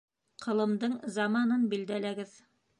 [0.45, 2.37] Ҡылымдың заманын билдәләгеҙ